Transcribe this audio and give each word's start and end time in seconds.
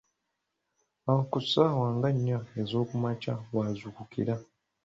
Awo 1.07 1.21
ku 1.31 1.37
ssaawa 1.43 1.87
nga 1.95 2.09
nnya 2.15 2.37
ez’okumakya 2.59 3.33
w’azuukukira. 3.55 4.35